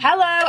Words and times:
Hello 0.00 0.48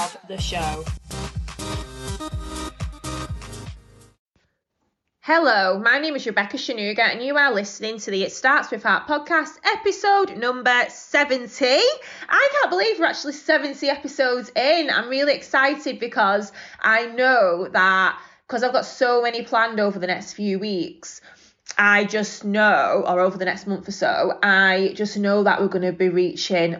of 0.01 0.17
the 0.27 0.37
show. 0.37 0.83
Hello, 5.19 5.77
my 5.77 5.99
name 5.99 6.15
is 6.15 6.25
Rebecca 6.25 6.57
Sonuga, 6.57 7.01
and 7.01 7.21
you 7.21 7.37
are 7.37 7.53
listening 7.53 7.99
to 7.99 8.09
the 8.09 8.23
It 8.23 8.31
Starts 8.31 8.71
With 8.71 8.81
Heart 8.81 9.07
podcast, 9.07 9.51
episode 9.63 10.37
number 10.37 10.85
70. 10.89 11.65
I 11.65 12.49
can't 12.51 12.71
believe 12.71 12.97
we're 12.99 13.05
actually 13.05 13.33
70 13.33 13.87
episodes 13.89 14.51
in. 14.55 14.89
I'm 14.89 15.07
really 15.07 15.35
excited 15.35 15.99
because 15.99 16.51
I 16.79 17.05
know 17.05 17.67
that 17.71 18.19
because 18.47 18.63
I've 18.63 18.73
got 18.73 18.87
so 18.87 19.21
many 19.21 19.43
planned 19.43 19.79
over 19.79 19.99
the 19.99 20.07
next 20.07 20.33
few 20.33 20.57
weeks. 20.57 21.21
I 21.77 22.05
just 22.05 22.43
know, 22.43 23.03
or 23.07 23.19
over 23.19 23.37
the 23.37 23.45
next 23.45 23.67
month 23.67 23.87
or 23.87 23.91
so, 23.91 24.39
I 24.41 24.93
just 24.95 25.15
know 25.15 25.43
that 25.43 25.61
we're 25.61 25.67
going 25.67 25.85
to 25.85 25.93
be 25.93 26.09
reaching 26.09 26.75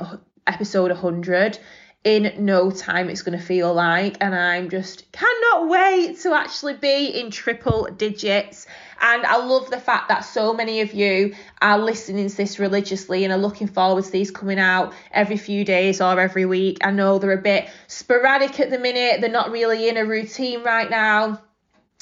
episode 0.47 0.89
100 0.89 1.59
in 2.03 2.33
no 2.39 2.71
time 2.71 3.09
it's 3.09 3.21
going 3.21 3.37
to 3.37 3.43
feel 3.43 3.71
like 3.73 4.17
and 4.21 4.33
i'm 4.33 4.69
just 4.69 5.09
cannot 5.11 5.69
wait 5.69 6.19
to 6.19 6.33
actually 6.33 6.73
be 6.73 7.07
in 7.07 7.29
triple 7.29 7.87
digits. 7.95 8.65
And 9.01 9.23
i 9.25 9.37
love 9.37 9.69
the 9.69 9.79
fact 9.79 10.09
that 10.09 10.21
so 10.21 10.53
many 10.53 10.81
of 10.81 10.93
you 10.93 11.35
are 11.61 11.77
listening 11.77 12.27
to 12.27 12.35
this 12.35 12.57
religiously 12.57 13.23
and 13.23 13.31
are 13.31 13.37
looking 13.37 13.67
forward 13.67 14.03
to 14.05 14.11
these 14.11 14.31
coming 14.31 14.59
out 14.59 14.93
every 15.11 15.37
few 15.37 15.63
days 15.63 16.01
or 16.01 16.19
every 16.19 16.45
week. 16.45 16.79
I 16.83 16.91
know 16.91 17.19
they're 17.19 17.33
a 17.33 17.41
bit 17.41 17.69
sporadic 17.87 18.59
at 18.59 18.71
the 18.71 18.79
minute. 18.79 19.21
They're 19.21 19.29
not 19.29 19.51
really 19.51 19.87
in 19.87 19.97
a 19.97 20.05
routine 20.05 20.63
right 20.63 20.89
now 20.89 21.41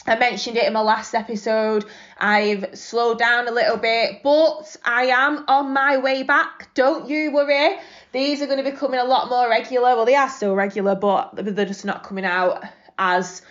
I 0.08 0.17
mentioned 0.17 0.58
it 0.58 0.66
in 0.66 0.73
my 0.73 0.81
last 0.81 1.14
episode. 1.14 1.86
I've 2.17 2.78
slowed 2.78 3.19
down 3.19 3.47
a 3.47 3.52
little 3.52 3.78
bit, 3.78 4.22
but 4.23 4.75
I 4.83 5.05
am 5.05 5.45
on 5.47 5.73
my 5.73 5.97
way 5.97 6.23
back. 6.23 6.73
Don't 6.73 7.09
you 7.09 7.31
worry. 7.31 7.78
These 8.11 8.42
are 8.42 8.45
going 8.45 8.64
to 8.64 8.70
be 8.70 8.75
coming 8.75 9.00
a 9.00 9.03
lot 9.03 9.30
more 9.30 9.50
regular. 9.50 9.95
Well, 9.95 10.05
they 10.05 10.16
are 10.16 10.30
still 10.30 10.55
regular, 10.55 10.95
but 10.95 11.31
they're 11.36 11.66
just 11.66 11.86
not 11.86 12.03
coming 12.03 12.25
out 12.25 12.64
as 12.97 13.42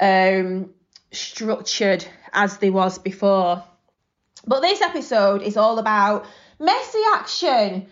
um, 0.00 0.70
structured 1.12 2.04
as 2.32 2.58
they 2.58 2.70
was 2.70 2.98
before. 2.98 3.62
But 4.46 4.60
this 4.60 4.80
episode 4.80 5.42
is 5.42 5.56
all 5.56 5.78
about 5.78 6.26
messy 6.58 7.02
action. 7.14 7.86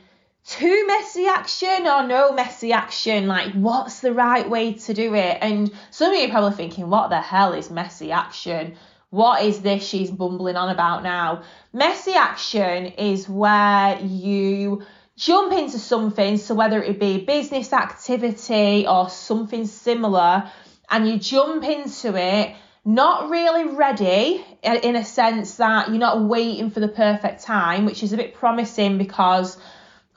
Too 0.49 0.87
messy 0.87 1.27
action 1.27 1.87
or 1.87 2.07
no 2.07 2.33
messy 2.33 2.73
action? 2.73 3.27
Like, 3.27 3.53
what's 3.53 4.01
the 4.01 4.15
right 4.15 4.49
way 4.49 4.73
to 4.73 4.95
do 4.95 5.15
it? 5.15 5.37
And 5.43 5.71
some 5.91 6.11
of 6.11 6.19
you 6.19 6.27
are 6.27 6.31
probably 6.31 6.57
thinking, 6.57 6.89
what 6.89 7.11
the 7.11 7.21
hell 7.21 7.53
is 7.53 7.71
messy 7.71 8.13
action? 8.13 8.77
What 9.11 9.45
is 9.45 9.61
this 9.61 9.87
she's 9.87 10.11
bumbling 10.11 10.57
on 10.57 10.71
about 10.71 11.03
now? 11.03 11.43
Messy 11.75 12.15
action 12.15 12.87
is 12.87 13.29
where 13.29 14.01
you 14.01 14.87
jump 15.19 15.53
into 15.53 15.79
something, 15.79 16.39
so 16.39 16.55
whether 16.55 16.83
it 16.83 16.99
be 16.99 17.27
business 17.27 17.75
activity 17.75 18.87
or 18.87 19.11
something 19.11 19.67
similar, 19.67 20.51
and 20.89 21.07
you 21.07 21.19
jump 21.19 21.63
into 21.63 22.17
it 22.17 22.57
not 22.87 23.29
really 23.29 23.67
ready 23.75 24.43
uh, 24.65 24.79
in 24.83 24.97
a 24.97 25.05
sense 25.05 25.57
that 25.57 25.91
you're 25.91 25.99
not 25.99 26.23
waiting 26.23 26.71
for 26.71 26.81
the 26.81 26.89
perfect 26.89 27.43
time, 27.43 27.85
which 27.85 28.03
is 28.03 28.15
a 28.15 28.17
bit 28.17 28.33
promising 28.33 28.97
because 28.97 29.59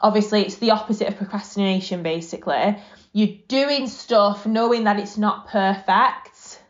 obviously 0.02 0.42
it's 0.42 0.58
the 0.58 0.72
opposite 0.72 1.08
of 1.08 1.18
procrastination 1.18 2.04
basically. 2.04 2.78
You're 3.14 3.38
doing 3.48 3.88
stuff 3.88 4.46
knowing 4.46 4.86
that 4.86 5.00
it's 5.00 5.18
not 5.18 5.48
perfect 5.48 6.62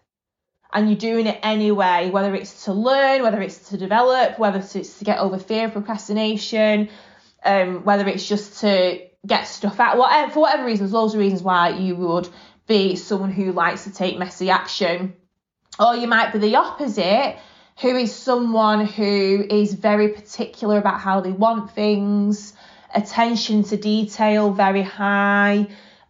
and 0.73 0.89
you're 0.89 0.97
doing 0.97 1.27
it 1.27 1.39
anyway, 1.43 2.09
whether 2.09 2.33
it's 2.33 2.65
to 2.65 2.73
learn, 2.73 3.23
whether 3.23 3.41
it's 3.41 3.69
to 3.69 3.77
develop, 3.77 4.39
whether 4.39 4.59
it's 4.59 4.99
to 4.99 5.05
get 5.05 5.19
over 5.19 5.37
fear 5.37 5.65
of 5.65 5.73
procrastination, 5.73 6.89
um, 7.43 7.83
whether 7.83 8.07
it's 8.07 8.27
just 8.27 8.61
to 8.61 9.01
get 9.25 9.43
stuff 9.43 9.79
out, 9.79 9.97
whatever, 9.97 10.31
for 10.31 10.39
whatever 10.41 10.65
reasons, 10.65 10.93
loads 10.93 11.13
of 11.13 11.19
reasons 11.19 11.43
why 11.43 11.69
you 11.69 11.95
would 11.95 12.27
be 12.67 12.95
someone 12.95 13.31
who 13.31 13.51
likes 13.51 13.83
to 13.83 13.93
take 13.93 14.17
messy 14.17 14.49
action. 14.49 15.13
Or 15.79 15.95
you 15.95 16.07
might 16.07 16.31
be 16.31 16.39
the 16.39 16.55
opposite, 16.55 17.37
who 17.81 17.95
is 17.95 18.13
someone 18.13 18.85
who 18.85 19.45
is 19.49 19.73
very 19.73 20.09
particular 20.09 20.77
about 20.77 20.99
how 20.99 21.21
they 21.21 21.31
want 21.31 21.71
things, 21.71 22.53
attention 22.93 23.63
to 23.63 23.77
detail 23.77 24.51
very 24.51 24.81
high. 24.81 25.67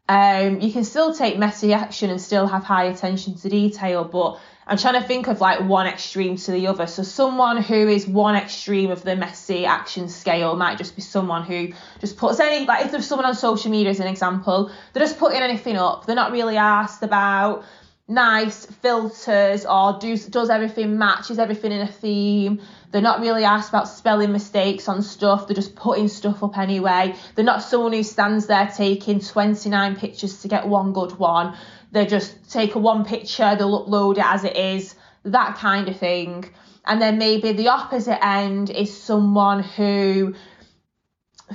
Um, 0.09 0.59
you 0.59 0.71
can 0.73 0.83
still 0.83 1.13
take 1.13 1.37
messy 1.37 1.73
action 1.73 2.09
and 2.09 2.19
still 2.19 2.47
have 2.47 2.63
high 2.63 2.85
attention 2.85 3.35
to 3.37 3.49
detail, 3.49 4.03
but 4.03 4.39
I'm 4.67 4.77
trying 4.77 5.01
to 5.01 5.07
think 5.07 5.27
of 5.27 5.41
like 5.41 5.61
one 5.61 5.87
extreme 5.87 6.37
to 6.37 6.51
the 6.51 6.67
other. 6.67 6.87
So 6.87 7.03
someone 7.03 7.61
who 7.61 7.87
is 7.87 8.07
one 8.07 8.35
extreme 8.35 8.91
of 8.91 9.03
the 9.03 9.15
messy 9.15 9.65
action 9.65 10.09
scale 10.09 10.55
might 10.55 10.77
just 10.77 10.95
be 10.95 11.01
someone 11.01 11.43
who 11.43 11.73
just 11.99 12.17
puts 12.17 12.39
any 12.39 12.65
like 12.65 12.85
if 12.85 12.91
there's 12.91 13.07
someone 13.07 13.25
on 13.25 13.35
social 13.35 13.71
media 13.71 13.89
as 13.89 13.99
an 13.99 14.07
example, 14.07 14.71
they're 14.93 15.03
just 15.03 15.17
putting 15.17 15.41
anything 15.41 15.77
up. 15.77 16.05
They're 16.05 16.15
not 16.15 16.31
really 16.31 16.57
asked 16.57 17.03
about 17.03 17.63
nice 18.07 18.65
filters 18.65 19.65
or 19.65 19.97
does 19.99 20.25
does 20.27 20.49
everything 20.49 20.97
matches 20.97 21.39
everything 21.39 21.71
in 21.71 21.81
a 21.81 21.87
theme. 21.87 22.61
They're 22.91 23.01
not 23.01 23.21
really 23.21 23.45
asked 23.45 23.69
about 23.69 23.87
spelling 23.87 24.31
mistakes 24.31 24.87
on 24.89 25.01
stuff. 25.01 25.47
They're 25.47 25.55
just 25.55 25.75
putting 25.75 26.07
stuff 26.07 26.43
up 26.43 26.57
anyway. 26.57 27.15
They're 27.35 27.45
not 27.45 27.63
someone 27.63 27.93
who 27.93 28.03
stands 28.03 28.47
there 28.47 28.67
taking 28.67 29.21
29 29.21 29.95
pictures 29.95 30.41
to 30.41 30.47
get 30.47 30.67
one 30.67 30.93
good 30.93 31.17
one 31.17 31.55
they 31.91 32.05
just 32.05 32.49
take 32.49 32.75
a 32.75 32.79
one 32.79 33.05
picture, 33.05 33.55
they'll 33.55 33.85
upload 33.85 34.17
it 34.17 34.25
as 34.25 34.43
it 34.43 34.55
is, 34.55 34.95
that 35.23 35.57
kind 35.57 35.87
of 35.89 35.97
thing. 35.97 36.49
And 36.85 37.01
then 37.01 37.17
maybe 37.17 37.51
the 37.51 37.67
opposite 37.67 38.23
end 38.25 38.69
is 38.69 39.01
someone 39.01 39.61
who 39.61 40.33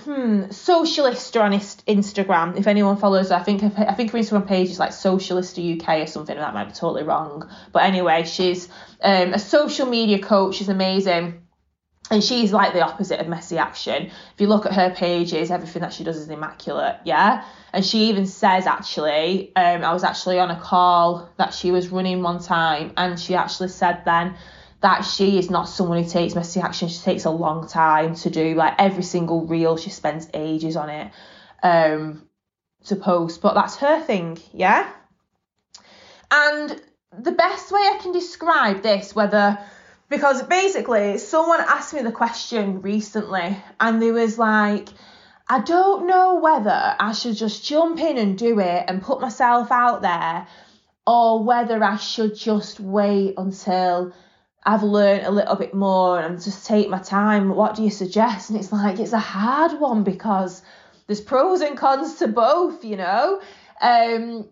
hmm, 0.04 0.44
Socialista 0.44 1.42
on 1.42 1.52
Instagram. 1.52 2.58
If 2.58 2.66
anyone 2.66 2.96
follows, 2.96 3.30
I 3.30 3.42
think 3.42 3.62
I 3.62 3.94
think 3.94 4.12
her 4.12 4.18
Instagram 4.18 4.46
page 4.46 4.70
is 4.70 4.78
like 4.78 4.90
Socialista 4.90 5.80
UK 5.80 6.02
or 6.02 6.06
something. 6.06 6.36
That 6.36 6.54
might 6.54 6.66
be 6.66 6.72
totally 6.72 7.02
wrong, 7.02 7.48
but 7.72 7.82
anyway, 7.82 8.24
she's 8.24 8.68
um, 9.02 9.34
a 9.34 9.38
social 9.38 9.86
media 9.86 10.18
coach. 10.18 10.56
She's 10.56 10.68
amazing. 10.68 11.42
And 12.08 12.22
she's 12.22 12.52
like 12.52 12.72
the 12.72 12.82
opposite 12.82 13.18
of 13.18 13.26
messy 13.26 13.58
action. 13.58 14.06
If 14.06 14.40
you 14.40 14.46
look 14.46 14.64
at 14.64 14.72
her 14.74 14.94
pages, 14.94 15.50
everything 15.50 15.82
that 15.82 15.92
she 15.92 16.04
does 16.04 16.16
is 16.16 16.28
immaculate, 16.28 16.98
yeah. 17.04 17.44
And 17.72 17.84
she 17.84 18.10
even 18.10 18.26
says 18.26 18.68
actually, 18.68 19.54
um, 19.56 19.82
I 19.82 19.92
was 19.92 20.04
actually 20.04 20.38
on 20.38 20.52
a 20.52 20.60
call 20.60 21.28
that 21.36 21.52
she 21.52 21.72
was 21.72 21.88
running 21.88 22.22
one 22.22 22.40
time, 22.40 22.92
and 22.96 23.18
she 23.18 23.34
actually 23.34 23.70
said 23.70 24.02
then 24.04 24.36
that 24.86 25.02
she 25.02 25.36
is 25.36 25.50
not 25.50 25.64
someone 25.64 26.00
who 26.00 26.08
takes 26.08 26.36
messy 26.36 26.60
action. 26.60 26.86
She 26.86 27.00
takes 27.00 27.24
a 27.24 27.30
long 27.30 27.66
time 27.66 28.14
to 28.14 28.30
do 28.30 28.54
like 28.54 28.74
every 28.78 29.02
single 29.02 29.44
reel. 29.44 29.76
She 29.76 29.90
spends 29.90 30.28
ages 30.32 30.76
on 30.76 30.90
it 30.90 31.10
um, 31.60 32.28
to 32.84 32.94
post, 32.94 33.42
but 33.42 33.54
that's 33.54 33.74
her 33.78 34.00
thing, 34.00 34.38
yeah. 34.52 34.88
And 36.30 36.80
the 37.18 37.32
best 37.32 37.72
way 37.72 37.80
I 37.80 37.98
can 38.00 38.12
describe 38.12 38.84
this, 38.84 39.12
whether 39.12 39.58
because 40.08 40.44
basically 40.44 41.18
someone 41.18 41.62
asked 41.62 41.92
me 41.92 42.02
the 42.02 42.12
question 42.12 42.80
recently 42.80 43.56
and 43.80 44.00
they 44.00 44.12
was 44.12 44.38
like 44.38 44.88
I 45.48 45.62
don't 45.62 46.06
know 46.06 46.36
whether 46.36 46.94
I 47.00 47.10
should 47.10 47.34
just 47.34 47.64
jump 47.64 47.98
in 47.98 48.18
and 48.18 48.38
do 48.38 48.60
it 48.60 48.84
and 48.86 49.02
put 49.02 49.20
myself 49.20 49.72
out 49.72 50.02
there 50.02 50.46
or 51.04 51.42
whether 51.42 51.82
I 51.82 51.96
should 51.96 52.36
just 52.36 52.78
wait 52.78 53.34
until 53.36 54.12
I've 54.66 54.82
learned 54.82 55.24
a 55.24 55.30
little 55.30 55.54
bit 55.54 55.72
more 55.72 56.20
and 56.20 56.42
just 56.42 56.66
take 56.66 56.88
my 56.88 56.98
time. 56.98 57.54
What 57.54 57.76
do 57.76 57.84
you 57.84 57.90
suggest? 57.90 58.50
And 58.50 58.58
it's 58.58 58.72
like 58.72 58.98
it's 58.98 59.12
a 59.12 59.18
hard 59.18 59.80
one 59.80 60.02
because 60.02 60.60
there's 61.06 61.20
pros 61.20 61.60
and 61.60 61.78
cons 61.78 62.16
to 62.16 62.28
both, 62.28 62.84
you 62.84 62.96
know. 62.96 63.40
Um 63.80 64.48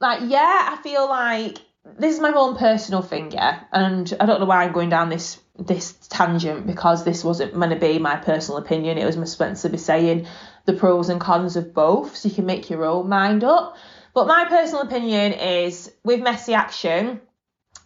like 0.00 0.20
yeah, 0.30 0.68
I 0.72 0.80
feel 0.82 1.08
like 1.08 1.58
this 1.98 2.14
is 2.14 2.20
my 2.20 2.32
own 2.32 2.56
personal 2.56 3.02
thing, 3.02 3.32
yeah, 3.32 3.64
and 3.72 4.14
I 4.20 4.26
don't 4.26 4.40
know 4.40 4.46
why 4.46 4.64
I'm 4.64 4.72
going 4.72 4.90
down 4.90 5.08
this 5.08 5.40
this 5.58 5.92
tangent 6.08 6.66
because 6.66 7.04
this 7.04 7.24
wasn't 7.24 7.54
going 7.54 7.70
to 7.70 7.76
be 7.76 7.98
my 7.98 8.16
personal 8.16 8.58
opinion. 8.58 8.96
It 8.96 9.04
was 9.04 9.16
meant 9.16 9.56
to 9.58 9.68
be 9.68 9.78
saying 9.78 10.28
the 10.66 10.72
pros 10.72 11.08
and 11.08 11.20
cons 11.20 11.56
of 11.56 11.74
both, 11.74 12.16
so 12.16 12.28
you 12.28 12.34
can 12.34 12.46
make 12.46 12.70
your 12.70 12.84
own 12.84 13.08
mind 13.08 13.42
up. 13.42 13.76
But 14.14 14.28
my 14.28 14.46
personal 14.48 14.82
opinion 14.82 15.32
is 15.32 15.90
with 16.04 16.20
messy 16.20 16.54
action. 16.54 17.20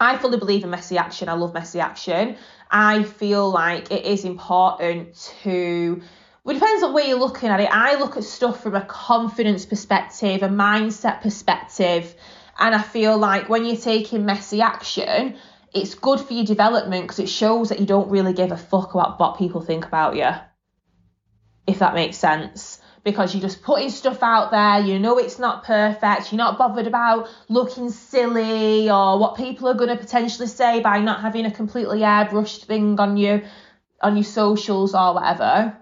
I 0.02 0.18
fully 0.18 0.38
believe 0.38 0.64
in 0.64 0.70
messy 0.70 0.98
action. 0.98 1.28
I 1.28 1.34
love 1.34 1.54
messy 1.54 1.80
action. 1.80 2.36
I 2.70 3.04
feel 3.04 3.50
like 3.50 3.90
it 3.90 4.04
is 4.04 4.24
important 4.24 5.30
to 5.42 6.02
well, 6.44 6.56
it 6.56 6.58
depends 6.58 6.82
on 6.82 6.92
where 6.92 7.06
you're 7.06 7.20
looking 7.20 7.50
at 7.50 7.60
it. 7.60 7.68
I 7.70 7.94
look 8.00 8.16
at 8.16 8.24
stuff 8.24 8.64
from 8.64 8.74
a 8.74 8.84
confidence 8.84 9.64
perspective, 9.64 10.42
a 10.42 10.48
mindset 10.48 11.22
perspective, 11.22 12.16
and 12.58 12.74
I 12.74 12.82
feel 12.82 13.16
like 13.16 13.48
when 13.48 13.64
you're 13.64 13.76
taking 13.76 14.26
messy 14.26 14.60
action, 14.60 15.36
it's 15.72 15.94
good 15.94 16.18
for 16.18 16.32
your 16.32 16.44
development 16.44 17.04
because 17.04 17.20
it 17.20 17.28
shows 17.28 17.68
that 17.68 17.78
you 17.78 17.86
don't 17.86 18.10
really 18.10 18.32
give 18.32 18.50
a 18.50 18.56
fuck 18.56 18.94
about 18.94 19.20
what 19.20 19.38
people 19.38 19.60
think 19.60 19.86
about 19.86 20.16
you. 20.16 20.30
If 21.68 21.78
that 21.78 21.94
makes 21.94 22.18
sense. 22.18 22.80
Because 23.04 23.34
you're 23.34 23.42
just 23.42 23.62
putting 23.62 23.90
stuff 23.90 24.22
out 24.22 24.52
there, 24.52 24.80
you 24.80 24.98
know 25.00 25.18
it's 25.18 25.38
not 25.38 25.64
perfect, 25.64 26.30
you're 26.30 26.38
not 26.38 26.56
bothered 26.56 26.86
about 26.86 27.28
looking 27.48 27.90
silly 27.90 28.88
or 28.88 29.18
what 29.18 29.36
people 29.36 29.66
are 29.68 29.74
going 29.74 29.88
to 29.88 29.96
potentially 29.96 30.46
say 30.46 30.80
by 30.80 31.00
not 31.00 31.20
having 31.20 31.44
a 31.44 31.50
completely 31.50 32.00
airbrushed 32.00 32.66
thing 32.66 33.00
on 33.00 33.16
you 33.16 33.42
on 34.00 34.16
your 34.16 34.24
socials 34.24 34.94
or 34.94 35.14
whatever. 35.14 35.76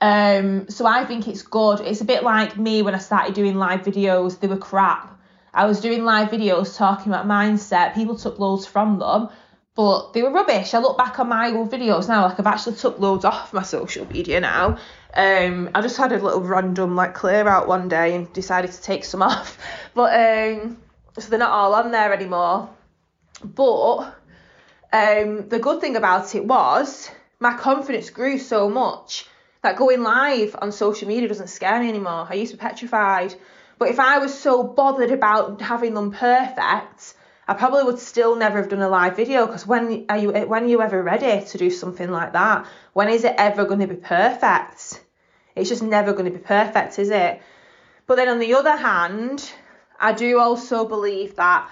Um, 0.00 0.68
so 0.68 0.86
I 0.86 1.04
think 1.04 1.28
it's 1.28 1.42
good. 1.42 1.80
It's 1.80 2.00
a 2.00 2.04
bit 2.04 2.22
like 2.22 2.56
me 2.56 2.82
when 2.82 2.94
I 2.94 2.98
started 2.98 3.34
doing 3.34 3.56
live 3.56 3.80
videos, 3.80 4.40
they 4.40 4.46
were 4.46 4.56
crap. 4.56 5.18
I 5.52 5.66
was 5.66 5.80
doing 5.80 6.04
live 6.04 6.28
videos 6.28 6.76
talking 6.76 7.12
about 7.12 7.26
mindset. 7.26 7.94
People 7.94 8.16
took 8.16 8.38
loads 8.38 8.66
from 8.66 8.98
them, 8.98 9.28
but 9.74 10.12
they 10.12 10.22
were 10.22 10.30
rubbish. 10.30 10.74
I 10.74 10.78
look 10.78 10.98
back 10.98 11.18
on 11.18 11.28
my 11.28 11.50
old 11.52 11.70
videos 11.70 12.08
now, 12.08 12.26
like 12.26 12.38
I've 12.38 12.46
actually 12.46 12.76
took 12.76 12.98
loads 12.98 13.24
off 13.24 13.52
my 13.52 13.62
social 13.62 14.06
media 14.06 14.40
now. 14.40 14.78
Um, 15.14 15.70
I 15.74 15.80
just 15.80 15.96
had 15.96 16.12
a 16.12 16.18
little 16.18 16.40
random 16.40 16.94
like 16.96 17.14
clear 17.14 17.48
out 17.48 17.66
one 17.66 17.88
day 17.88 18.14
and 18.14 18.32
decided 18.32 18.72
to 18.72 18.82
take 18.82 19.04
some 19.04 19.22
off, 19.30 19.58
but 19.94 20.12
um, 20.14 20.78
so 21.18 21.30
they're 21.30 21.38
not 21.38 21.50
all 21.50 21.74
on 21.74 21.90
there 21.90 22.12
anymore. 22.12 22.70
But 23.42 24.14
um, 24.92 25.48
the 25.48 25.58
good 25.60 25.80
thing 25.80 25.96
about 25.96 26.34
it 26.34 26.44
was 26.44 27.10
my 27.38 27.56
confidence 27.56 28.10
grew 28.10 28.38
so 28.38 28.68
much 28.68 29.26
that 29.62 29.76
going 29.76 30.02
live 30.02 30.56
on 30.60 30.72
social 30.72 31.08
media 31.08 31.28
doesn't 31.28 31.48
scare 31.48 31.80
me 31.80 31.88
anymore. 31.88 32.26
I 32.28 32.34
used 32.34 32.52
to 32.52 32.58
be 32.58 32.62
petrified. 32.62 33.34
But 33.78 33.88
if 33.88 33.98
I 33.98 34.18
was 34.18 34.38
so 34.38 34.62
bothered 34.62 35.10
about 35.10 35.60
having 35.60 35.94
them 35.94 36.12
perfect, 36.12 37.14
I 37.50 37.54
probably 37.54 37.82
would 37.82 37.98
still 37.98 38.36
never 38.36 38.58
have 38.58 38.68
done 38.68 38.80
a 38.80 38.88
live 38.88 39.16
video 39.16 39.44
because 39.44 39.66
when 39.66 40.06
are 40.08 40.16
you 40.16 40.32
eh, 40.32 40.44
when 40.44 40.62
are 40.62 40.68
you 40.68 40.80
ever 40.80 41.02
ready 41.02 41.44
to 41.44 41.58
do 41.58 41.68
something 41.68 42.08
like 42.08 42.32
that? 42.34 42.64
When 42.92 43.08
is 43.08 43.24
it 43.24 43.34
ever 43.36 43.64
going 43.64 43.80
to 43.80 43.88
be 43.88 43.96
perfect? 43.96 45.02
It's 45.56 45.68
just 45.68 45.82
never 45.82 46.12
going 46.12 46.26
to 46.26 46.38
be 46.38 46.44
perfect, 46.44 47.00
is 47.00 47.10
it? 47.10 47.42
But 48.06 48.14
then 48.14 48.28
on 48.28 48.38
the 48.38 48.54
other 48.54 48.76
hand, 48.76 49.52
I 49.98 50.12
do 50.12 50.38
also 50.38 50.86
believe 50.86 51.34
that 51.36 51.68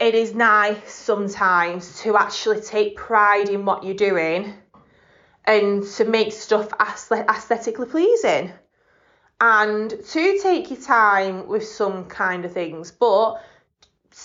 it 0.00 0.16
is 0.16 0.34
nice 0.34 0.92
sometimes 0.92 2.00
to 2.02 2.16
actually 2.16 2.60
take 2.60 2.96
pride 2.96 3.50
in 3.50 3.64
what 3.64 3.84
you're 3.84 3.94
doing 3.94 4.54
and 5.44 5.84
to 5.84 6.04
make 6.04 6.32
stuff 6.32 6.68
aesthetically 6.80 7.86
pleasing 7.86 8.52
and 9.40 9.90
to 9.90 10.38
take 10.42 10.68
your 10.68 10.80
time 10.80 11.46
with 11.46 11.64
some 11.64 12.06
kind 12.06 12.44
of 12.44 12.52
things 12.52 12.90
but 12.90 13.40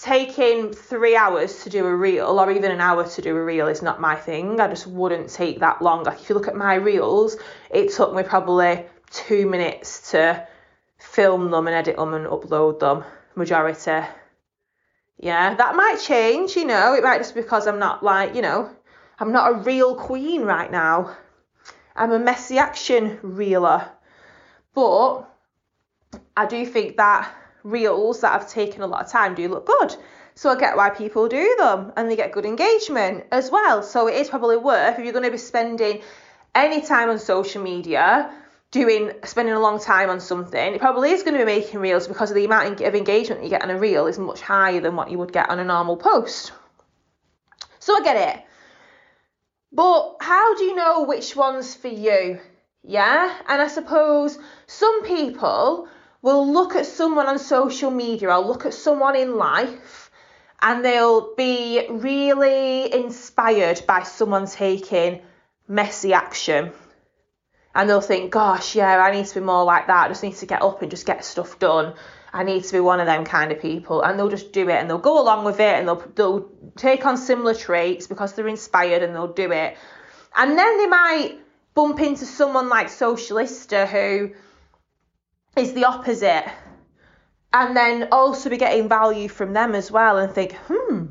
taking 0.01 0.73
three 0.73 1.15
hours 1.15 1.63
to 1.63 1.69
do 1.69 1.85
a 1.85 1.95
reel 1.95 2.39
or 2.39 2.51
even 2.51 2.71
an 2.71 2.81
hour 2.81 3.07
to 3.07 3.21
do 3.21 3.35
a 3.35 3.43
reel 3.43 3.67
is 3.67 3.81
not 3.81 4.01
my 4.01 4.15
thing 4.15 4.59
i 4.59 4.67
just 4.67 4.87
wouldn't 4.87 5.29
take 5.29 5.59
that 5.59 5.81
long 5.81 6.03
like 6.03 6.19
if 6.19 6.29
you 6.29 6.35
look 6.35 6.47
at 6.47 6.55
my 6.55 6.75
reels 6.75 7.37
it 7.69 7.91
took 7.91 8.13
me 8.13 8.23
probably 8.23 8.85
two 9.11 9.47
minutes 9.47 10.11
to 10.11 10.47
film 10.97 11.51
them 11.51 11.67
and 11.67 11.75
edit 11.75 11.95
them 11.95 12.13
and 12.13 12.25
upload 12.25 12.79
them 12.79 13.03
majority 13.35 14.07
yeah 15.19 15.53
that 15.53 15.75
might 15.75 15.99
change 15.99 16.55
you 16.55 16.65
know 16.65 16.93
it 16.93 17.03
might 17.03 17.19
just 17.19 17.35
because 17.35 17.67
i'm 17.67 17.79
not 17.79 18.01
like 18.01 18.33
you 18.35 18.41
know 18.41 18.69
I'm 19.19 19.31
not 19.31 19.51
a 19.51 19.55
real 19.55 19.95
queen 19.95 20.41
right 20.41 20.71
now. 20.71 21.15
I'm 21.95 22.11
a 22.11 22.19
messy 22.19 22.57
action 22.57 23.19
reeler. 23.21 23.89
But 24.73 25.21
I 26.35 26.45
do 26.47 26.65
think 26.65 26.97
that 26.97 27.33
reels 27.63 28.21
that 28.21 28.33
have 28.33 28.49
taken 28.49 28.81
a 28.81 28.87
lot 28.87 29.05
of 29.05 29.11
time 29.11 29.35
do 29.35 29.47
look 29.47 29.65
good. 29.65 29.95
So 30.35 30.49
I 30.49 30.59
get 30.59 30.75
why 30.75 30.89
people 30.89 31.27
do 31.27 31.55
them 31.59 31.93
and 31.95 32.09
they 32.09 32.15
get 32.15 32.31
good 32.31 32.45
engagement 32.45 33.25
as 33.31 33.51
well. 33.51 33.83
So 33.83 34.07
it 34.07 34.15
is 34.15 34.29
probably 34.29 34.57
worth 34.57 34.97
if 34.97 35.03
you're 35.03 35.13
going 35.13 35.25
to 35.25 35.31
be 35.31 35.37
spending 35.37 36.01
any 36.55 36.81
time 36.81 37.09
on 37.09 37.19
social 37.19 37.61
media 37.61 38.31
doing 38.71 39.11
spending 39.23 39.53
a 39.53 39.59
long 39.59 39.79
time 39.79 40.09
on 40.09 40.19
something, 40.19 40.73
it 40.73 40.81
probably 40.81 41.11
is 41.11 41.21
going 41.21 41.33
to 41.33 41.39
be 41.39 41.45
making 41.45 41.79
reels 41.79 42.07
because 42.07 42.31
of 42.31 42.35
the 42.35 42.45
amount 42.45 42.81
of 42.81 42.95
engagement 42.95 43.43
you 43.43 43.49
get 43.49 43.61
on 43.61 43.69
a 43.69 43.77
reel 43.77 44.07
is 44.07 44.17
much 44.17 44.41
higher 44.41 44.81
than 44.81 44.95
what 44.95 45.11
you 45.11 45.19
would 45.19 45.31
get 45.31 45.49
on 45.49 45.59
a 45.59 45.63
normal 45.63 45.95
post. 45.95 46.51
So 47.77 47.95
I 47.95 48.03
get 48.03 48.15
it. 48.15 48.43
But 49.71 50.15
how 50.19 50.55
do 50.55 50.63
you 50.63 50.75
know 50.75 51.03
which 51.03 51.35
one's 51.35 51.75
for 51.75 51.87
you? 51.87 52.39
Yeah? 52.81 53.35
And 53.47 53.61
I 53.61 53.67
suppose 53.67 54.39
some 54.65 55.03
people 55.03 55.87
will 56.23 56.51
look 56.51 56.75
at 56.75 56.87
someone 56.87 57.27
on 57.27 57.37
social 57.37 57.91
media 57.91 58.29
or 58.29 58.39
look 58.39 58.65
at 58.65 58.73
someone 58.73 59.15
in 59.15 59.35
life 59.35 60.09
and 60.61 60.83
they'll 60.83 61.35
be 61.35 61.85
really 61.89 62.91
inspired 62.91 63.81
by 63.85 64.01
someone 64.01 64.47
taking 64.47 65.21
messy 65.67 66.13
action. 66.13 66.71
And 67.75 67.89
they'll 67.89 68.01
think, 68.01 68.31
gosh, 68.31 68.75
yeah, 68.75 68.97
I 69.03 69.11
need 69.11 69.25
to 69.25 69.35
be 69.35 69.45
more 69.45 69.65
like 69.65 69.87
that. 69.87 70.05
I 70.05 70.07
just 70.07 70.23
need 70.23 70.35
to 70.35 70.45
get 70.45 70.61
up 70.61 70.81
and 70.81 70.89
just 70.89 71.05
get 71.05 71.25
stuff 71.25 71.59
done. 71.59 71.93
I 72.31 72.43
need 72.43 72.63
to 72.63 72.71
be 72.71 72.79
one 72.79 73.01
of 73.01 73.05
them 73.05 73.25
kind 73.25 73.51
of 73.51 73.59
people. 73.59 74.01
And 74.01 74.17
they'll 74.17 74.29
just 74.29 74.53
do 74.53 74.69
it 74.69 74.75
and 74.75 74.89
they'll 74.89 74.99
go 74.99 75.21
along 75.21 75.43
with 75.43 75.59
it 75.59 75.75
and 75.75 75.87
they'll, 75.87 76.03
they'll 76.15 76.49
take 76.77 77.05
on 77.05 77.17
similar 77.17 77.53
traits 77.53 78.07
because 78.07 78.33
they're 78.33 78.47
inspired 78.47 79.03
and 79.03 79.13
they'll 79.13 79.33
do 79.33 79.51
it. 79.51 79.75
And 80.35 80.57
then 80.57 80.77
they 80.77 80.87
might 80.87 81.39
bump 81.73 81.99
into 81.99 82.25
someone 82.25 82.69
like 82.69 82.87
Socialista 82.87 83.87
who 83.87 84.33
is 85.55 85.73
the 85.73 85.85
opposite. 85.85 86.45
And 87.51 87.77
then 87.77 88.07
also 88.11 88.49
be 88.49 88.57
getting 88.57 88.89
value 88.89 89.27
from 89.27 89.53
them 89.53 89.75
as 89.75 89.91
well 89.91 90.17
and 90.17 90.33
think, 90.33 90.55
hmm, 90.67 91.05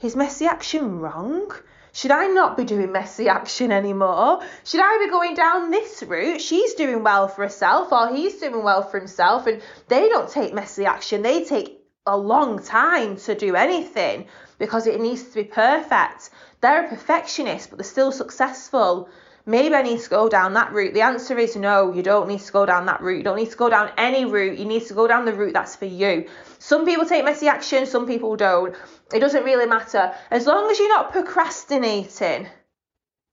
is 0.00 0.14
messy 0.14 0.46
action 0.46 1.00
wrong? 1.00 1.52
Should 1.92 2.12
I 2.12 2.28
not 2.28 2.56
be 2.56 2.64
doing 2.64 2.92
messy 2.92 3.28
action 3.28 3.72
anymore? 3.72 4.40
Should 4.62 4.80
I 4.80 5.04
be 5.04 5.10
going 5.10 5.34
down 5.34 5.70
this 5.70 6.02
route? 6.04 6.40
She's 6.40 6.74
doing 6.74 7.02
well 7.02 7.26
for 7.26 7.42
herself, 7.42 7.90
or 7.90 8.14
he's 8.14 8.36
doing 8.36 8.62
well 8.62 8.82
for 8.82 8.98
himself, 8.98 9.48
and 9.48 9.60
they 9.88 10.08
don't 10.08 10.30
take 10.30 10.54
messy 10.54 10.86
action. 10.86 11.22
They 11.22 11.44
take 11.44 11.80
a 12.06 12.16
long 12.16 12.62
time 12.62 13.16
to 13.16 13.34
do 13.34 13.56
anything 13.56 14.26
because 14.58 14.86
it 14.86 15.00
needs 15.00 15.24
to 15.24 15.34
be 15.34 15.44
perfect. 15.44 16.30
They're 16.60 16.86
a 16.86 16.88
perfectionist, 16.88 17.70
but 17.70 17.78
they're 17.78 17.84
still 17.84 18.12
successful. 18.12 19.08
Maybe 19.48 19.74
I 19.74 19.80
need 19.80 20.02
to 20.02 20.10
go 20.10 20.28
down 20.28 20.52
that 20.52 20.74
route. 20.74 20.92
The 20.92 21.00
answer 21.00 21.38
is 21.38 21.56
no, 21.56 21.90
you 21.90 22.02
don't 22.02 22.28
need 22.28 22.40
to 22.40 22.52
go 22.52 22.66
down 22.66 22.84
that 22.84 23.00
route. 23.00 23.16
You 23.16 23.22
don't 23.22 23.38
need 23.38 23.50
to 23.50 23.56
go 23.56 23.70
down 23.70 23.90
any 23.96 24.26
route. 24.26 24.58
You 24.58 24.66
need 24.66 24.86
to 24.88 24.92
go 24.92 25.06
down 25.08 25.24
the 25.24 25.32
route 25.32 25.54
that's 25.54 25.74
for 25.74 25.86
you. 25.86 26.28
Some 26.58 26.84
people 26.84 27.06
take 27.06 27.24
messy 27.24 27.48
action, 27.48 27.86
some 27.86 28.06
people 28.06 28.36
don't. 28.36 28.76
It 29.10 29.20
doesn't 29.20 29.44
really 29.44 29.64
matter. 29.64 30.12
As 30.30 30.46
long 30.46 30.70
as 30.70 30.78
you're 30.78 30.90
not 30.90 31.12
procrastinating. 31.12 32.46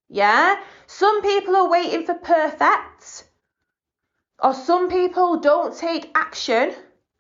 Yeah? 0.08 0.56
Some 0.88 1.22
people 1.22 1.54
are 1.58 1.70
waiting 1.70 2.06
for 2.06 2.14
perfect. 2.14 3.26
Or 4.42 4.54
some 4.54 4.90
people 4.90 5.42
don't 5.42 5.76
take 5.76 6.12
action 6.16 6.74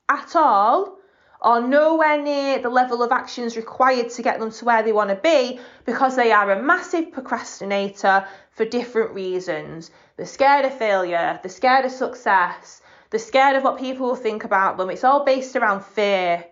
at 0.08 0.38
all 0.38 1.00
or 1.46 1.62
nowhere 1.62 2.20
near 2.20 2.58
the 2.58 2.70
level 2.70 3.04
of 3.04 3.12
actions 3.12 3.56
required 3.56 4.10
to 4.10 4.24
get 4.24 4.40
them 4.40 4.50
to 4.52 4.66
where 4.66 4.82
they 4.82 4.92
want 4.92 5.12
to 5.12 5.16
be 5.16 5.60
because 5.86 6.16
they 6.16 6.32
are 6.32 6.52
a 6.52 6.62
massive 6.62 7.12
procrastinator 7.12 8.28
for 8.50 8.66
different 8.66 9.12
reasons. 9.12 9.92
They're 10.18 10.26
scared 10.26 10.66
of 10.66 10.76
failure, 10.76 11.40
they're 11.44 11.52
scared 11.52 11.86
of 11.86 11.92
success, 11.92 12.82
they're 13.12 13.20
scared 13.20 13.56
of 13.56 13.64
what 13.64 13.78
people 13.78 14.08
will 14.08 14.16
think 14.16 14.44
about 14.44 14.78
them. 14.78 14.90
It's 14.90 15.04
all 15.04 15.24
based 15.24 15.56
around 15.56 15.86
fear. 15.86 16.44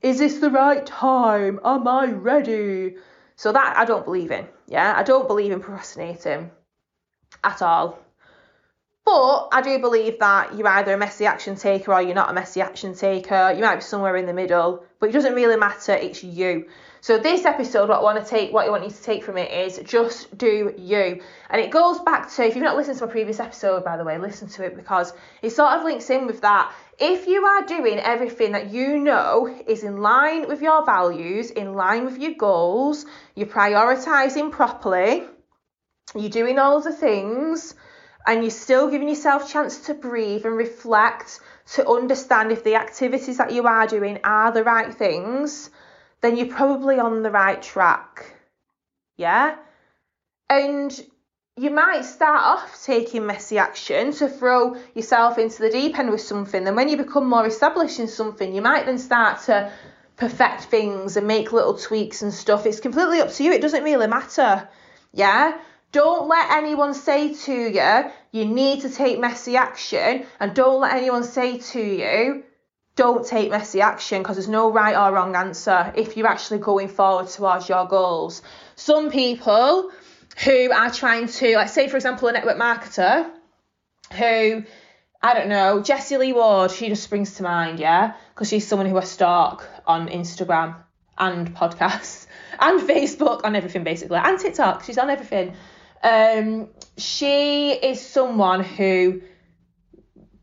Is 0.00 0.18
this 0.18 0.38
the 0.38 0.50
right 0.50 0.86
time? 0.86 1.60
Am 1.62 1.86
I 1.86 2.06
ready? 2.06 2.96
So 3.36 3.52
that 3.52 3.76
I 3.76 3.84
don't 3.84 4.06
believe 4.06 4.30
in. 4.30 4.48
Yeah, 4.66 4.94
I 4.96 5.02
don't 5.02 5.28
believe 5.28 5.52
in 5.52 5.60
procrastinating 5.60 6.50
at 7.44 7.60
all. 7.60 7.98
But 9.08 9.48
I 9.52 9.62
do 9.62 9.78
believe 9.78 10.18
that 10.18 10.54
you're 10.54 10.68
either 10.68 10.92
a 10.92 10.98
messy 10.98 11.24
action 11.24 11.56
taker 11.56 11.94
or 11.94 12.02
you're 12.02 12.14
not 12.14 12.28
a 12.28 12.34
messy 12.34 12.60
action 12.60 12.94
taker. 12.94 13.54
You 13.56 13.62
might 13.62 13.76
be 13.76 13.80
somewhere 13.80 14.16
in 14.16 14.26
the 14.26 14.34
middle, 14.34 14.84
but 15.00 15.08
it 15.08 15.12
doesn't 15.12 15.32
really 15.32 15.56
matter. 15.56 15.94
It's 15.94 16.22
you. 16.22 16.66
So 17.00 17.16
this 17.16 17.46
episode, 17.46 17.88
what 17.88 18.00
I 18.00 18.02
want 18.02 18.22
to 18.22 18.30
take, 18.30 18.52
what 18.52 18.66
I 18.66 18.70
want 18.70 18.84
you 18.84 18.90
to 18.90 19.02
take 19.02 19.24
from 19.24 19.38
it 19.38 19.50
is 19.50 19.80
just 19.86 20.36
do 20.36 20.74
you. 20.76 21.22
And 21.48 21.58
it 21.58 21.70
goes 21.70 22.00
back 22.00 22.30
to 22.32 22.44
if 22.44 22.54
you've 22.54 22.62
not 22.62 22.76
listened 22.76 22.98
to 22.98 23.06
my 23.06 23.10
previous 23.10 23.40
episode, 23.40 23.82
by 23.82 23.96
the 23.96 24.04
way, 24.04 24.18
listen 24.18 24.46
to 24.48 24.64
it 24.66 24.76
because 24.76 25.14
it 25.40 25.52
sort 25.52 25.72
of 25.72 25.84
links 25.84 26.10
in 26.10 26.26
with 26.26 26.42
that. 26.42 26.70
If 26.98 27.26
you 27.26 27.46
are 27.46 27.64
doing 27.64 27.98
everything 27.98 28.52
that 28.52 28.68
you 28.68 28.98
know 28.98 29.46
is 29.66 29.84
in 29.84 30.02
line 30.02 30.48
with 30.48 30.60
your 30.60 30.84
values, 30.84 31.50
in 31.50 31.72
line 31.72 32.04
with 32.04 32.18
your 32.18 32.34
goals, 32.34 33.06
you're 33.34 33.46
prioritizing 33.46 34.52
properly, 34.52 35.22
you're 36.14 36.28
doing 36.28 36.58
all 36.58 36.82
the 36.82 36.92
things 36.92 37.74
and 38.28 38.42
you're 38.42 38.50
still 38.50 38.90
giving 38.90 39.08
yourself 39.08 39.48
a 39.48 39.52
chance 39.52 39.86
to 39.86 39.94
breathe 39.94 40.44
and 40.44 40.54
reflect 40.54 41.40
to 41.72 41.88
understand 41.88 42.52
if 42.52 42.62
the 42.62 42.74
activities 42.74 43.38
that 43.38 43.52
you 43.54 43.66
are 43.66 43.86
doing 43.86 44.20
are 44.22 44.52
the 44.52 44.62
right 44.62 44.94
things, 44.94 45.70
then 46.20 46.36
you're 46.36 46.54
probably 46.54 46.98
on 46.98 47.22
the 47.22 47.30
right 47.30 47.62
track. 47.62 48.34
Yeah? 49.16 49.56
And 50.50 50.92
you 51.56 51.70
might 51.70 52.04
start 52.04 52.42
off 52.42 52.84
taking 52.84 53.24
messy 53.24 53.56
action 53.56 54.12
to 54.12 54.28
throw 54.28 54.76
yourself 54.94 55.38
into 55.38 55.62
the 55.62 55.70
deep 55.70 55.98
end 55.98 56.10
with 56.10 56.20
something. 56.20 56.64
Then 56.64 56.76
when 56.76 56.90
you 56.90 56.98
become 56.98 57.26
more 57.26 57.46
established 57.46 57.98
in 57.98 58.08
something, 58.08 58.54
you 58.54 58.60
might 58.60 58.84
then 58.84 58.98
start 58.98 59.40
to 59.44 59.72
perfect 60.16 60.64
things 60.64 61.16
and 61.16 61.26
make 61.26 61.50
little 61.50 61.78
tweaks 61.78 62.20
and 62.20 62.34
stuff. 62.34 62.66
It's 62.66 62.80
completely 62.80 63.20
up 63.20 63.32
to 63.32 63.42
you. 63.42 63.52
It 63.52 63.62
doesn't 63.62 63.84
really 63.84 64.06
matter. 64.06 64.68
Yeah? 65.14 65.58
Don't 65.90 66.28
let 66.28 66.50
anyone 66.50 66.92
say 66.92 67.32
to 67.34 67.52
you, 67.52 68.10
you 68.30 68.44
need 68.44 68.82
to 68.82 68.90
take 68.90 69.18
messy 69.18 69.56
action. 69.56 70.26
And 70.38 70.54
don't 70.54 70.80
let 70.80 70.94
anyone 70.94 71.24
say 71.24 71.58
to 71.58 71.80
you, 71.80 72.44
don't 72.94 73.26
take 73.26 73.50
messy 73.50 73.80
action 73.80 74.22
because 74.22 74.36
there's 74.36 74.48
no 74.48 74.70
right 74.70 74.94
or 74.96 75.14
wrong 75.14 75.34
answer 75.34 75.92
if 75.96 76.16
you're 76.16 76.26
actually 76.26 76.58
going 76.58 76.88
forward 76.88 77.28
towards 77.28 77.68
your 77.68 77.86
goals. 77.86 78.42
Some 78.76 79.10
people 79.10 79.90
who 80.44 80.72
are 80.72 80.90
trying 80.90 81.28
to, 81.28 81.54
like, 81.54 81.68
say, 81.68 81.88
for 81.88 81.96
example, 81.96 82.28
a 82.28 82.32
network 82.32 82.58
marketer 82.58 83.30
who, 84.12 84.64
I 85.22 85.34
don't 85.34 85.48
know, 85.48 85.82
Jessie 85.82 86.16
Lee 86.18 86.32
Ward, 86.32 86.70
she 86.70 86.88
just 86.88 87.02
springs 87.02 87.34
to 87.36 87.44
mind, 87.44 87.80
yeah? 87.80 88.14
Because 88.34 88.48
she's 88.48 88.66
someone 88.66 88.88
who 88.88 88.98
I 88.98 89.04
stalk 89.04 89.66
on 89.86 90.08
Instagram 90.08 90.76
and 91.16 91.54
podcasts 91.56 92.26
and 92.60 92.80
Facebook, 92.80 93.44
on 93.44 93.56
everything 93.56 93.84
basically, 93.84 94.18
and 94.18 94.38
TikTok. 94.38 94.84
She's 94.84 94.98
on 94.98 95.08
everything. 95.08 95.54
Um, 96.02 96.68
she 96.96 97.72
is 97.72 98.00
someone 98.00 98.62
who 98.62 99.22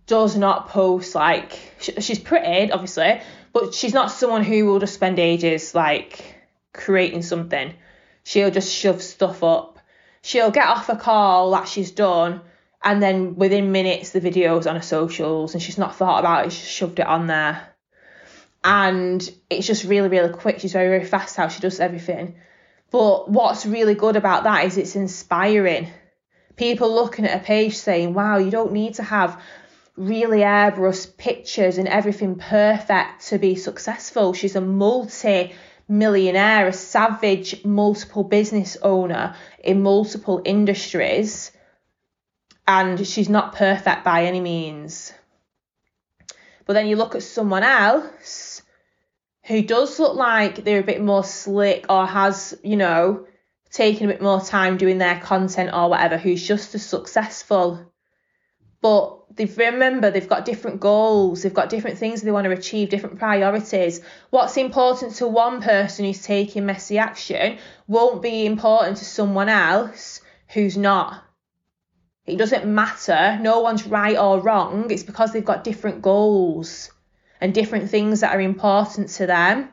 does 0.08 0.36
not 0.36 0.70
post 0.70 1.16
like 1.16 1.58
she's 1.80 2.20
pretty, 2.20 2.72
obviously, 2.72 3.22
but 3.54 3.74
she's 3.74 3.94
not 3.94 4.12
someone 4.12 4.44
who 4.44 4.66
will 4.66 4.80
just 4.80 4.94
spend 4.94 5.20
ages 5.20 5.74
like 5.74 6.36
creating 6.74 7.22
something. 7.22 7.74
She'll 8.24 8.52
just 8.52 8.74
shove 8.74 9.02
stuff 9.02 9.44
up 9.44 9.76
she'll 10.26 10.50
get 10.50 10.68
off 10.68 10.90
a 10.90 10.96
call 10.96 11.52
that 11.52 11.68
she's 11.68 11.92
done 11.92 12.42
and 12.84 13.02
then 13.02 13.36
within 13.36 13.72
minutes 13.72 14.10
the 14.10 14.20
video's 14.20 14.66
on 14.66 14.76
her 14.76 14.82
socials 14.82 15.54
and 15.54 15.62
she's 15.62 15.78
not 15.78 15.96
thought 15.96 16.20
about 16.20 16.48
it, 16.48 16.52
she's 16.52 16.68
shoved 16.68 17.00
it 17.00 17.06
on 17.06 17.28
there. 17.28 17.62
And 18.64 19.22
it's 19.52 19.68
just 19.68 19.84
really, 19.84 20.08
really 20.08 20.34
quick. 20.34 20.60
She's 20.60 20.74
very, 20.74 20.90
very 20.90 21.06
fast 21.06 21.36
how 21.36 21.48
she 21.48 21.60
does 21.60 21.80
everything. 21.80 22.38
But 22.96 23.30
what's 23.30 23.66
really 23.66 23.94
good 23.94 24.16
about 24.16 24.46
that 24.46 24.64
is 24.64 24.78
it's 24.78 24.96
inspiring. 24.96 25.90
People 26.56 26.96
looking 26.96 27.26
at 27.26 27.42
a 27.42 27.44
page 27.44 27.76
saying, 27.76 28.14
wow, 28.14 28.38
you 28.38 28.50
don't 28.50 28.72
need 28.72 28.94
to 28.94 29.04
have 29.04 29.42
really 29.98 30.40
airbrushed 30.40 31.18
pictures 31.18 31.78
and 31.78 31.90
everything 31.90 32.36
perfect 32.36 33.28
to 33.28 33.38
be 33.38 33.56
successful. 33.56 34.32
She's 34.32 34.56
a 34.56 34.62
multi 34.62 35.54
millionaire, 35.90 36.68
a 36.68 36.72
savage 36.72 37.66
multiple 37.66 38.24
business 38.24 38.78
owner 38.82 39.36
in 39.62 39.84
multiple 39.84 40.42
industries, 40.46 41.52
and 42.66 43.06
she's 43.06 43.28
not 43.28 43.56
perfect 43.56 44.06
by 44.06 44.24
any 44.24 44.40
means. 44.40 45.12
But 46.66 46.76
then 46.76 46.88
you 46.88 46.96
look 46.96 47.14
at 47.14 47.24
someone 47.24 47.64
else 47.64 48.55
who 49.46 49.62
does 49.62 50.00
look 50.00 50.16
like 50.16 50.64
they're 50.64 50.80
a 50.80 50.84
bit 50.84 51.02
more 51.02 51.24
slick 51.24 51.86
or 51.88 52.06
has, 52.06 52.58
you 52.64 52.76
know, 52.76 53.28
taken 53.70 54.10
a 54.10 54.14
bit 54.14 54.22
more 54.22 54.42
time 54.42 54.78
doing 54.78 54.98
their 54.98 55.20
content 55.20 55.70
or 55.72 55.90
whatever, 55.90 56.18
who's 56.18 56.46
just 56.46 56.74
as 56.74 56.84
successful. 56.84 57.92
But 58.82 59.36
they've 59.36 59.58
remember 59.58 60.10
they've 60.10 60.28
got 60.28 60.46
different 60.46 60.80
goals, 60.80 61.44
they've 61.44 61.54
got 61.54 61.70
different 61.70 62.00
things 62.00 62.22
they 62.22 62.32
want 62.32 62.46
to 62.46 62.52
achieve, 62.52 62.90
different 62.90 63.20
priorities. 63.20 64.02
What's 64.32 64.58
important 64.58 65.16
to 65.16 65.28
one 65.28 65.62
person 65.62 66.06
who's 66.06 66.24
taking 66.24 66.66
messy 66.66 66.98
action 66.98 67.60
won't 67.88 68.24
be 68.24 68.48
important 68.48 68.98
to 68.98 69.06
someone 69.06 69.50
else 69.50 70.22
who's 70.50 70.76
not. 70.76 71.24
It 72.26 72.38
doesn't 72.38 72.66
matter. 72.66 73.38
No 73.40 73.60
one's 73.60 73.86
right 73.86 74.18
or 74.18 74.40
wrong. 74.40 74.90
It's 74.90 75.04
because 75.04 75.34
they've 75.34 75.46
got 75.46 75.64
different 75.64 76.02
goals 76.02 76.90
and 77.46 77.54
different 77.54 77.92
things 77.92 78.22
that 78.22 78.34
are 78.34 78.42
important 78.42 79.08
to 79.08 79.28
them. 79.28 79.70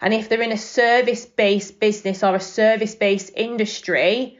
And 0.00 0.14
if 0.14 0.30
they're 0.30 0.40
in 0.40 0.50
a 0.50 0.56
service 0.56 1.26
based 1.26 1.78
business 1.78 2.24
or 2.24 2.34
a 2.34 2.40
service 2.40 2.94
based 2.94 3.32
industry, 3.36 4.38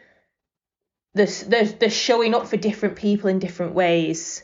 they're, 1.12 1.26
they're, 1.26 1.66
they're 1.66 1.90
showing 1.90 2.34
up 2.34 2.46
for 2.46 2.56
different 2.56 2.96
people 2.96 3.28
in 3.28 3.40
different 3.40 3.74
ways. 3.74 4.42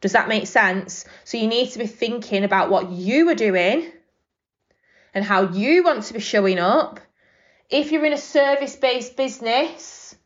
Does 0.00 0.12
that 0.12 0.26
make 0.26 0.46
sense? 0.46 1.04
So 1.24 1.36
you 1.36 1.48
need 1.48 1.72
to 1.72 1.78
be 1.78 1.86
thinking 1.86 2.44
about 2.44 2.70
what 2.70 2.88
you 2.88 3.28
are 3.28 3.34
doing 3.34 3.92
and 5.12 5.22
how 5.22 5.50
you 5.50 5.84
want 5.84 6.04
to 6.04 6.14
be 6.14 6.20
showing 6.20 6.58
up. 6.58 6.98
If 7.68 7.92
you're 7.92 8.06
in 8.06 8.14
a 8.14 8.18
service 8.18 8.74
based 8.74 9.18
business 9.18 10.16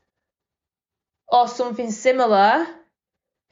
or 1.27 1.49
something 1.49 1.91
similar, 1.91 2.69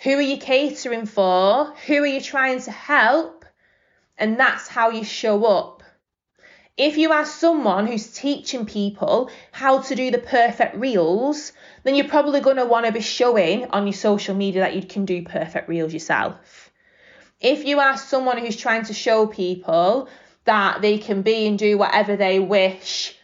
who 0.03 0.13
are 0.13 0.21
you 0.21 0.39
catering 0.39 1.07
for? 1.07 1.75
Who 1.89 1.95
are 2.05 2.07
you 2.07 2.21
trying 2.21 2.63
to 2.63 2.71
help? 2.71 3.38
And 4.19 4.39
that's 4.39 4.69
how 4.69 4.91
you 4.91 5.05
show 5.05 5.45
up. 5.45 5.83
If 6.77 6.97
you 6.97 7.11
are 7.11 7.25
someone 7.25 7.87
who's 7.87 8.13
teaching 8.13 8.67
people 8.67 9.31
how 9.51 9.81
to 9.83 9.95
do 9.95 10.11
the 10.11 10.19
perfect 10.19 10.77
reels, 10.77 11.53
then 11.83 11.97
you're 11.97 12.09
probably 12.09 12.41
going 12.41 12.57
to 12.57 12.67
want 12.67 12.87
to 12.87 12.93
be 12.93 13.01
showing 13.01 13.67
on 13.71 13.87
your 13.87 13.95
social 13.95 14.35
media 14.35 14.61
that 14.63 14.77
you 14.77 14.83
can 14.83 15.05
do 15.05 15.23
perfect 15.23 15.69
reels 15.69 15.93
yourself. 15.93 16.71
If 17.41 17.65
you 17.65 17.81
are 17.81 17.97
someone 17.97 18.39
who's 18.39 18.57
trying 18.57 18.85
to 18.85 18.95
show 18.95 19.27
people 19.27 20.09
that 20.45 20.81
they 20.81 20.99
can 20.99 21.23
be 21.23 21.47
and 21.47 21.59
do 21.59 21.77
whatever 21.79 22.17
they 22.17 22.39
wish 22.39 23.17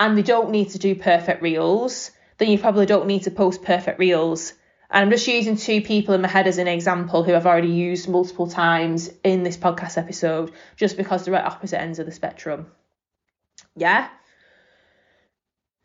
and 0.00 0.16
they 0.16 0.22
don't 0.22 0.50
need 0.50 0.70
to 0.70 0.78
do 0.78 0.94
perfect 0.94 1.42
reels, 1.42 2.10
then 2.38 2.48
you 2.48 2.58
probably 2.58 2.86
don't 2.86 3.06
need 3.06 3.24
to 3.24 3.30
post 3.30 3.62
perfect 3.62 3.98
reels. 3.98 4.54
And 4.92 5.06
I'm 5.06 5.10
just 5.10 5.26
using 5.26 5.56
two 5.56 5.80
people 5.80 6.14
in 6.14 6.20
my 6.20 6.28
head 6.28 6.46
as 6.46 6.58
an 6.58 6.68
example 6.68 7.22
who 7.22 7.34
I've 7.34 7.46
already 7.46 7.68
used 7.68 8.10
multiple 8.10 8.46
times 8.46 9.10
in 9.24 9.42
this 9.42 9.56
podcast 9.56 9.96
episode 9.96 10.52
just 10.76 10.98
because 10.98 11.24
they're 11.24 11.34
at 11.34 11.46
opposite 11.46 11.80
ends 11.80 11.98
of 11.98 12.04
the 12.04 12.12
spectrum. 12.12 12.66
Yeah? 13.74 14.08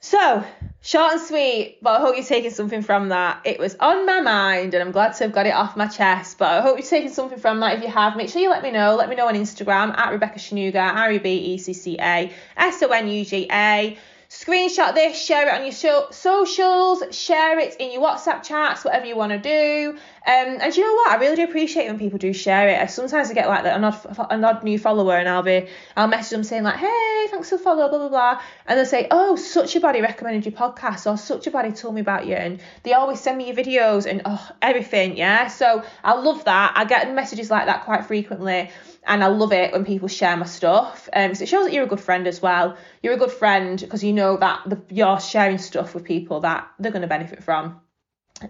So, 0.01 0.43
short 0.81 1.13
and 1.13 1.21
sweet, 1.21 1.79
but 1.81 1.99
I 1.99 2.01
hope 2.01 2.17
you're 2.17 2.25
taking 2.25 2.51
something 2.51 2.81
from 2.81 3.09
that. 3.09 3.41
It 3.45 3.59
was 3.59 3.75
on 3.79 4.05
my 4.05 4.19
mind 4.19 4.73
and 4.73 4.83
I'm 4.83 4.91
glad 4.91 5.13
to 5.13 5.23
have 5.23 5.33
got 5.33 5.47
it 5.47 5.53
off 5.53 5.77
my 5.77 5.87
chest. 5.87 6.37
But 6.37 6.49
I 6.49 6.61
hope 6.61 6.77
you're 6.77 6.85
taking 6.85 7.09
something 7.09 7.39
from 7.39 7.61
that. 7.61 7.77
If 7.77 7.83
you 7.83 7.89
have, 7.89 8.17
make 8.17 8.29
sure 8.29 8.41
you 8.41 8.49
let 8.49 8.61
me 8.61 8.71
know. 8.71 8.95
Let 8.95 9.07
me 9.07 9.15
know 9.15 9.27
on 9.27 9.35
Instagram 9.35 9.97
at 9.97 10.11
Rebecca 10.11 10.37
Sonuga, 10.37 10.93
R 10.93 11.13
E 11.13 11.19
B 11.19 11.29
E 11.29 11.57
C 11.57 11.71
C 11.71 11.97
A 11.97 12.31
S 12.57 12.83
O 12.83 12.89
N 12.89 13.07
U 13.07 13.23
G 13.23 13.47
A 13.49 13.97
screenshot 14.29 14.93
this, 14.93 15.21
share 15.21 15.47
it 15.47 15.53
on 15.53 15.63
your 15.63 15.71
so- 15.71 16.07
socials, 16.11 17.03
share 17.15 17.59
it 17.59 17.75
in 17.79 17.91
your 17.91 18.01
WhatsApp 18.01 18.43
chats, 18.43 18.83
whatever 18.83 19.05
you 19.05 19.15
want 19.15 19.31
to 19.31 19.39
do. 19.39 19.91
Um, 19.91 20.57
and 20.61 20.75
you 20.75 20.83
know 20.83 20.93
what? 20.93 21.11
I 21.11 21.15
really 21.15 21.37
do 21.37 21.45
appreciate 21.45 21.87
when 21.87 21.97
people 21.97 22.19
do 22.19 22.33
share 22.33 22.67
it. 22.67 22.81
I 22.81 22.87
sometimes 22.87 23.31
I 23.31 23.33
get 23.33 23.47
like 23.47 23.65
an 23.65 23.85
odd, 23.85 24.27
an 24.29 24.43
odd 24.43 24.63
new 24.63 24.77
follower, 24.77 25.15
and 25.15 25.29
I'll 25.29 25.43
be, 25.43 25.67
I'll 25.95 26.09
message 26.09 26.31
them 26.31 26.43
saying 26.43 26.63
like, 26.63 26.75
"Hey, 26.75 27.27
thanks 27.29 27.49
for 27.49 27.57
follow, 27.57 27.87
blah 27.87 27.97
blah 27.97 28.09
blah," 28.09 28.41
and 28.67 28.77
they'll 28.77 28.85
say, 28.85 29.07
"Oh, 29.09 29.37
such 29.37 29.77
a 29.77 29.79
body 29.79 30.01
recommended 30.01 30.45
your 30.45 30.51
podcast," 30.51 31.09
or 31.09 31.17
"Such 31.17 31.47
a 31.47 31.51
body 31.51 31.71
told 31.71 31.95
me 31.95 32.01
about 32.01 32.25
you," 32.25 32.35
and 32.35 32.59
they 32.83 32.91
always 32.93 33.21
send 33.21 33.37
me 33.37 33.47
your 33.47 33.55
videos 33.55 34.05
and 34.05 34.21
oh, 34.25 34.49
everything. 34.61 35.15
Yeah, 35.15 35.47
so 35.47 35.83
I 36.03 36.15
love 36.15 36.43
that. 36.43 36.73
I 36.75 36.83
get 36.83 37.13
messages 37.13 37.49
like 37.49 37.67
that 37.67 37.85
quite 37.85 38.05
frequently 38.05 38.69
and 39.07 39.23
I 39.23 39.27
love 39.27 39.53
it 39.53 39.71
when 39.71 39.85
people 39.85 40.07
share 40.07 40.35
my 40.35 40.45
stuff 40.45 41.09
um, 41.13 41.29
because 41.29 41.41
it 41.41 41.47
shows 41.47 41.65
that 41.65 41.73
you're 41.73 41.85
a 41.85 41.87
good 41.87 42.01
friend 42.01 42.27
as 42.27 42.41
well. 42.41 42.77
You're 43.01 43.13
a 43.13 43.17
good 43.17 43.31
friend 43.31 43.79
because 43.79 44.03
you 44.03 44.13
know 44.13 44.37
that 44.37 44.61
the, 44.65 44.81
you're 44.89 45.19
sharing 45.19 45.57
stuff 45.57 45.95
with 45.95 46.03
people 46.03 46.41
that 46.41 46.67
they're 46.77 46.91
going 46.91 47.01
to 47.01 47.07
benefit 47.07 47.43
from. 47.43 47.79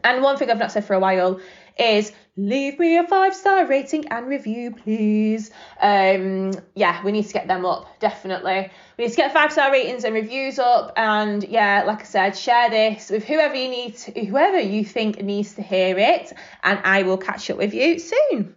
And 0.04 0.22
one 0.22 0.36
thing 0.36 0.50
I've 0.50 0.58
not 0.58 0.72
said 0.72 0.84
for 0.84 0.96
a 0.96 1.00
while 1.00 1.40
is 1.80 2.12
leave 2.36 2.78
me 2.78 2.98
a 2.98 3.08
five 3.08 3.34
star 3.34 3.66
rating 3.68 4.08
and 4.10 4.28
review, 4.28 4.72
please. 4.72 5.52
Um, 5.80 6.54
yeah, 6.76 7.02
we 7.04 7.12
need 7.12 7.26
to 7.28 7.34
get 7.34 7.48
them 7.48 7.66
up, 7.66 8.00
definitely. 8.00 8.70
We 8.98 9.06
need 9.06 9.12
to 9.12 9.18
get 9.18 9.32
five 9.32 9.54
star 9.54 9.72
ratings 9.72 10.04
and 10.04 10.14
reviews 10.14 10.60
up, 10.60 10.92
and 10.98 11.44
yeah, 11.44 11.84
like 11.86 12.02
I 12.02 12.06
said, 12.06 12.32
share 12.36 12.70
this 12.70 13.10
with 13.10 13.24
whoever 13.24 13.56
you 13.56 13.70
need, 13.70 13.96
to, 13.98 14.26
whoever 14.26 14.60
you 14.60 14.84
think 14.84 15.22
needs 15.22 15.54
to 15.54 15.62
hear 15.62 15.98
it, 15.98 16.34
and 16.64 16.80
I 16.84 17.04
will 17.04 17.18
catch 17.18 17.50
up 17.50 17.58
with 17.58 17.74
you 17.74 18.00
soon. 18.00 18.57